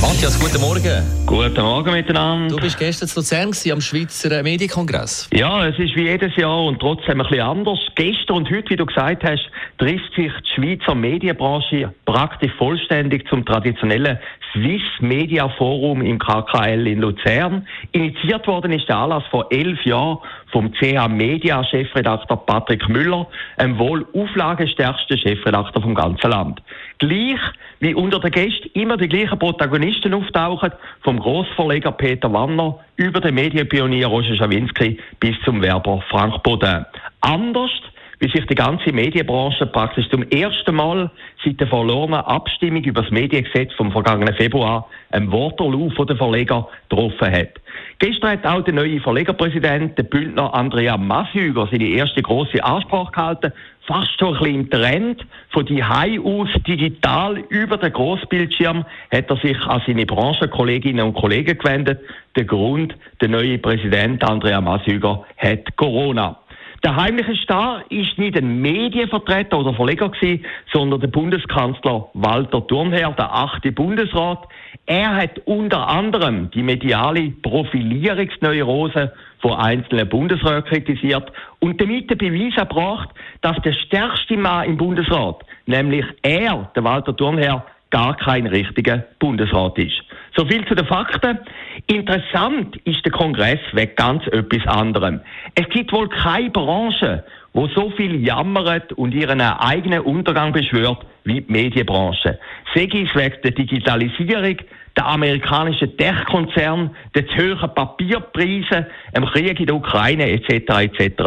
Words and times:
Matthias, 0.00 0.40
guten 0.40 0.58
Morgen. 0.62 1.26
Guten 1.26 1.60
Morgen 1.62 1.92
miteinander. 1.92 2.56
Du 2.56 2.62
bist 2.62 2.78
gestern 2.78 3.08
zu 3.08 3.20
Luzern 3.20 3.50
gewesen, 3.50 3.72
am 3.72 3.80
Schweizer 3.82 4.42
Medienkongress. 4.42 5.28
Ja, 5.34 5.66
es 5.66 5.78
ist 5.78 5.94
wie 5.96 6.04
jedes 6.04 6.34
Jahr 6.36 6.64
und 6.64 6.80
trotzdem 6.80 7.20
ein 7.20 7.26
bisschen 7.26 7.42
anders. 7.42 7.78
Gestern 7.94 8.38
und 8.38 8.50
heute, 8.50 8.70
wie 8.70 8.76
du 8.76 8.86
gesagt 8.86 9.22
hast, 9.22 9.50
trifft 9.76 10.14
sich 10.16 10.32
die 10.32 10.54
Schweizer 10.54 10.94
Medienbranche 10.94 11.92
praktisch 12.06 12.52
vollständig 12.56 13.28
zum 13.28 13.44
traditionellen 13.44 14.18
Swiss 14.52 14.82
Media 15.00 15.48
Forum 15.50 16.00
im 16.00 16.18
KKL 16.18 16.86
in 16.86 17.00
Luzern. 17.00 17.66
Initiiert 17.92 18.46
worden 18.46 18.72
ist 18.72 18.88
der 18.88 18.96
Anlass 18.96 19.24
vor 19.30 19.46
elf 19.50 19.84
Jahren 19.84 20.18
vom 20.52 20.72
CA 20.72 21.06
Media 21.06 21.62
Chefredakteur 21.64 22.38
Patrick 22.38 22.88
Müller, 22.88 23.26
einem 23.58 23.78
wohl 23.78 24.06
auflagestärksten 24.14 25.18
Chefredakteur 25.18 25.82
vom 25.82 25.94
ganzen 25.94 26.30
Land. 26.30 26.62
Gleich 27.00 27.40
wie 27.80 27.94
unter 27.94 28.20
den 28.20 28.30
Gästen 28.30 28.68
immer 28.74 28.98
die 28.98 29.08
gleichen 29.08 29.38
Protagonisten 29.38 30.12
auftauchen, 30.12 30.70
vom 31.00 31.18
Grossverleger 31.18 31.92
Peter 31.92 32.30
Wanner 32.30 32.78
über 32.96 33.22
den 33.22 33.36
Medienpionier 33.36 34.06
Roger 34.06 34.36
Schawinski 34.36 34.98
bis 35.18 35.34
zum 35.42 35.62
Werber 35.62 36.02
Frank 36.10 36.42
Baudin. 36.42 36.84
Anders 37.22 37.70
wie 38.18 38.30
sich 38.30 38.46
die 38.46 38.54
ganze 38.54 38.92
Medienbranche 38.92 39.64
praktisch 39.66 40.06
zum 40.10 40.22
ersten 40.24 40.74
Mal 40.74 41.10
seit 41.42 41.58
der 41.58 41.68
verlorenen 41.68 42.20
Abstimmung 42.20 42.84
über 42.84 43.00
das 43.00 43.10
Mediengesetz 43.10 43.72
vom 43.72 43.90
vergangenen 43.90 44.34
Februar 44.34 44.86
ein 45.10 45.32
Waterloo 45.32 45.88
von 45.96 46.06
den 46.06 46.18
Verleger 46.18 46.68
getroffen 46.90 47.32
hat. 47.32 47.54
Gestern 47.98 48.32
hat 48.32 48.46
auch 48.46 48.62
der 48.62 48.74
neue 48.74 49.00
Verlegerpräsident, 49.00 49.96
der 49.96 50.02
Bündner 50.02 50.52
Andrea 50.52 50.98
Massüger, 50.98 51.66
seine 51.70 51.88
erste 51.88 52.20
große 52.20 52.62
Ansprache 52.62 53.12
gehalten. 53.12 53.52
Fast 53.90 54.20
schon 54.20 54.36
ein 54.36 54.38
bisschen 54.38 54.54
im 54.54 54.70
Trend. 54.70 55.26
Von 55.48 55.66
die 55.66 55.82
Hai 55.82 56.20
aus 56.20 56.48
digital 56.64 57.38
über 57.48 57.76
den 57.76 57.92
Großbildschirm 57.92 58.84
hat 59.10 59.28
er 59.28 59.36
sich 59.38 59.60
an 59.66 59.82
seine 59.84 60.06
Branchenkolleginnen 60.06 61.04
und 61.04 61.14
Kollegen 61.14 61.58
gewendet. 61.58 62.00
Der 62.36 62.44
Grund, 62.44 62.94
der 63.20 63.30
neue 63.30 63.58
Präsident 63.58 64.22
Andrea 64.22 64.60
Massüger 64.60 65.24
hat 65.38 65.76
Corona. 65.76 66.38
Der 66.82 66.96
heimliche 66.96 67.36
Star 67.36 67.84
ist 67.90 68.16
nicht 68.16 68.38
ein 68.38 68.62
Medienvertreter 68.62 69.58
oder 69.58 69.74
Verleger 69.74 70.08
gewesen, 70.08 70.46
sondern 70.72 71.00
der 71.00 71.08
Bundeskanzler 71.08 72.08
Walter 72.14 72.66
Thurnherr, 72.66 73.12
der 73.12 73.34
achte 73.34 73.70
Bundesrat. 73.70 74.48
Er 74.86 75.14
hat 75.14 75.40
unter 75.44 75.88
anderem 75.88 76.50
die 76.52 76.62
mediale 76.62 77.32
Profilierungsneurose 77.42 79.12
von 79.40 79.52
einzelnen 79.52 80.08
Bundesräten 80.08 80.64
kritisiert 80.64 81.30
und 81.58 81.78
damit 81.82 82.08
den 82.08 82.16
Beweis 82.16 82.56
erbracht, 82.56 83.10
dass 83.42 83.60
der 83.62 83.74
stärkste 83.74 84.38
Mann 84.38 84.64
im 84.64 84.78
Bundesrat, 84.78 85.44
nämlich 85.66 86.06
er, 86.22 86.70
der 86.74 86.84
Walter 86.84 87.14
Thurnherr, 87.14 87.66
gar 87.90 88.16
kein 88.16 88.46
richtiger 88.46 89.04
Bundesrat 89.18 89.76
ist. 89.78 90.00
So 90.36 90.46
viel 90.46 90.64
zu 90.66 90.74
den 90.74 90.86
Fakten. 90.86 91.38
Interessant 91.86 92.76
ist 92.84 93.04
der 93.04 93.12
Kongress 93.12 93.60
wegen 93.72 93.94
ganz 93.96 94.26
etwas 94.28 94.66
anderem. 94.66 95.20
Es 95.54 95.68
gibt 95.70 95.92
wohl 95.92 96.08
keine 96.08 96.50
Branche, 96.50 97.24
wo 97.52 97.66
so 97.68 97.90
viel 97.90 98.24
jammert 98.24 98.92
und 98.92 99.12
ihren 99.12 99.40
eigenen 99.40 100.00
Untergang 100.00 100.52
beschwört 100.52 101.04
wie 101.24 101.40
die 101.40 101.52
Medienbranche. 101.52 102.38
Segi 102.74 103.08
es 103.08 103.14
wegen 103.14 103.42
der 103.42 103.50
Digitalisierung, 103.50 104.56
der 104.96 105.06
amerikanischen 105.06 105.96
Tech-Konzern, 105.96 106.94
der 107.14 107.26
zu 107.28 107.36
hohen 107.36 107.74
Papierpreisen, 107.74 108.86
dem 109.16 109.24
Krieg 109.26 109.58
in 109.58 109.66
der 109.66 109.74
Ukraine 109.74 110.30
etc. 110.30 110.80
etc. 110.80 111.22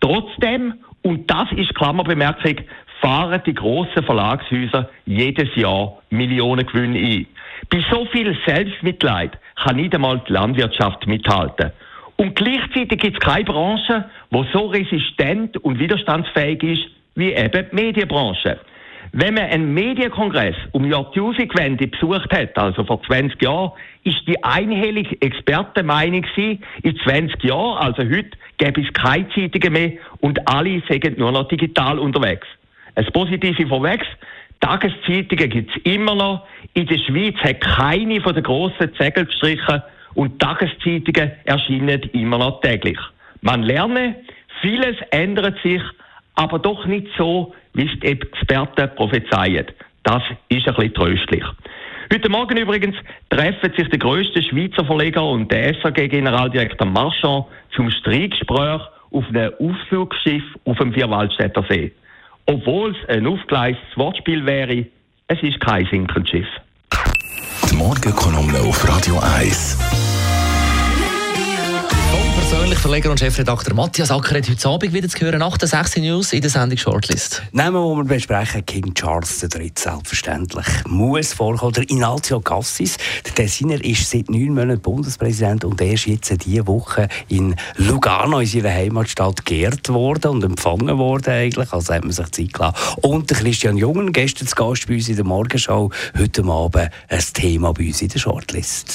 Trotzdem, 0.00 0.74
und 1.02 1.30
das 1.30 1.50
ist 1.52 1.74
Klammerbemerkung, 1.74 2.56
fahren 3.00 3.42
die 3.44 3.54
grossen 3.54 4.04
Verlagshäuser 4.04 4.88
jedes 5.06 5.54
Jahr 5.56 5.98
Millionen 6.10 6.66
Gewinne 6.66 6.98
ein. 6.98 7.26
Bei 7.72 7.82
so 7.90 8.04
viel 8.04 8.36
Selbstmitleid 8.44 9.38
kann 9.56 9.76
nicht 9.76 9.94
einmal 9.94 10.20
die 10.28 10.32
Landwirtschaft 10.34 11.06
mithalten. 11.06 11.72
Und 12.16 12.36
gleichzeitig 12.36 13.00
gibt 13.00 13.16
es 13.16 13.20
keine 13.20 13.44
Branche, 13.44 14.04
die 14.30 14.44
so 14.52 14.66
resistent 14.66 15.56
und 15.56 15.78
widerstandsfähig 15.78 16.62
ist 16.62 16.82
wie 17.14 17.32
eben 17.32 17.66
die 17.70 17.74
Medienbranche. 17.74 18.60
Wenn 19.12 19.34
man 19.34 19.44
einen 19.44 19.72
Medienkongress 19.72 20.54
um 20.72 20.84
Jahrtausendwende 20.84 21.86
besucht 21.86 22.30
hat, 22.34 22.58
also 22.58 22.84
vor 22.84 23.02
20 23.04 23.40
Jahren, 23.42 23.72
ist 24.04 24.20
die 24.28 24.44
einhellige 24.44 25.16
Expertenmeinung 25.22 26.22
gewesen, 26.22 26.62
in 26.82 26.94
20 26.98 27.42
Jahren, 27.42 27.78
also 27.78 28.02
heute, 28.02 28.36
gäbe 28.58 28.82
es 28.82 28.92
keine 28.92 29.30
Zeitungen 29.30 29.72
mehr 29.72 29.92
und 30.20 30.46
alle 30.46 30.82
sagen 30.90 31.14
nur 31.16 31.32
noch 31.32 31.48
digital 31.48 31.98
unterwegs. 31.98 32.46
Ein 32.94 33.06
Positive 33.06 33.66
vorweg, 33.66 34.04
Tageszeitungen 34.62 35.50
gibt 35.50 35.76
es 35.76 35.82
immer 35.82 36.14
noch. 36.14 36.46
In 36.74 36.86
der 36.86 36.98
Schweiz 36.98 37.36
hat 37.42 37.60
keine 37.60 38.20
von 38.20 38.34
den 38.34 38.44
grossen 38.44 38.94
Zegel 38.96 39.26
gestrichen 39.26 39.82
und 40.14 40.38
Tageszeitungen 40.38 41.32
erscheinen 41.44 42.00
immer 42.12 42.38
noch 42.38 42.60
täglich. 42.60 42.98
Man 43.42 43.62
lerne, 43.62 44.16
vieles 44.60 44.96
ändert 45.10 45.58
sich, 45.62 45.82
aber 46.36 46.58
doch 46.58 46.86
nicht 46.86 47.08
so, 47.18 47.54
wie 47.74 47.86
es 47.86 48.00
die 48.00 48.06
Experten 48.06 48.94
prophezeien. 48.94 49.66
Das 50.04 50.22
ist 50.48 50.68
ein 50.68 50.74
bisschen 50.74 50.94
tröstlich. 50.94 51.44
Heute 52.12 52.28
Morgen 52.28 52.56
übrigens 52.56 52.96
treffen 53.30 53.72
sich 53.76 53.88
der 53.88 53.98
grösste 53.98 54.42
Schweizer 54.42 54.84
Verleger 54.84 55.26
und 55.26 55.50
der 55.50 55.74
SAG-Generaldirektor 55.74 56.86
Marchand 56.86 57.46
zum 57.74 57.90
Streitgespräch 57.90 58.80
auf 59.10 59.24
einem 59.28 59.52
Ausflugsschiff 59.58 60.44
auf 60.64 60.78
dem 60.78 60.92
Vierwaldstätter 60.92 61.64
See. 61.68 61.92
Obwohl 62.46 62.94
es 62.96 63.08
ein 63.08 63.26
aufgeleistes 63.26 63.96
Wortspiel 63.96 64.44
wäre, 64.44 64.86
es 65.28 65.42
ist 65.42 65.60
kein 65.60 65.86
Sinkenschiff. 65.86 66.46
Die 67.70 67.76
Morgenkolumne 67.76 68.60
auf 68.60 68.88
Radio 68.88 69.18
1 69.18 70.11
persönlich 72.72 72.78
Verleger 72.78 73.10
und 73.10 73.20
Chefredakteur 73.20 73.74
Matthias 73.74 74.10
Acker 74.10 74.36
hat 74.38 74.48
heute 74.48 74.68
Abend 74.68 74.92
wieder 74.92 75.08
zu 75.08 75.18
hören 75.20 75.40
nach 75.40 75.58
den 75.58 75.68
16 75.68 76.02
News 76.02 76.32
in 76.32 76.40
der 76.40 76.50
Sendung 76.50 76.78
Shortlist. 76.78 77.42
Nehmen 77.52 77.74
wir, 77.74 77.96
wir 77.96 78.04
besprechen, 78.04 78.64
King 78.64 78.94
Charles 78.94 79.42
III. 79.42 79.72
selbstverständlich 79.76 80.66
muss 80.86 81.34
vorkommen. 81.34 81.74
Der 81.74 81.90
Inalcio 81.90 82.40
Cassis, 82.40 82.96
der 83.26 83.34
Tessiner, 83.34 83.82
ist 83.84 84.08
seit 84.08 84.30
neun 84.30 84.54
Monaten 84.54 84.80
Bundespräsident 84.80 85.64
und 85.64 85.80
er 85.80 85.92
ist 85.92 86.06
jetzt 86.06 86.44
diese 86.44 86.66
Woche 86.66 87.08
in 87.28 87.54
Lugano, 87.76 88.40
in 88.40 88.46
seiner 88.46 88.70
Heimatstadt, 88.70 89.44
geehrt 89.44 89.88
worden 89.90 90.30
und 90.30 90.44
empfangen 90.44 90.96
worden 90.96 91.30
eigentlich. 91.30 91.72
Also 91.72 91.92
hat 91.92 92.04
man 92.04 92.12
sich 92.12 92.30
Zeit 92.30 92.52
gelassen. 92.52 92.76
Und 93.02 93.28
der 93.28 93.36
Christian 93.36 93.76
Jungen, 93.76 94.12
gestern 94.12 94.46
zu 94.46 94.54
Gast 94.54 94.86
bei 94.86 94.94
uns 94.94 95.08
in 95.08 95.16
der 95.16 95.24
Morgenschau, 95.24 95.90
heute 96.18 96.44
Abend 96.44 96.90
ein 97.08 97.24
Thema 97.34 97.72
bei 97.74 97.88
uns 97.88 98.00
in 98.00 98.08
der 98.08 98.18
Shortlist. 98.18 98.94